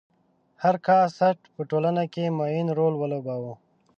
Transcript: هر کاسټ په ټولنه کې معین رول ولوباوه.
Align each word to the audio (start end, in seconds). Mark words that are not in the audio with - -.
هر 0.63 0.75
کاسټ 0.87 1.37
په 1.55 1.61
ټولنه 1.69 2.03
کې 2.13 2.35
معین 2.37 2.67
رول 2.77 2.93
ولوباوه. 2.97 3.53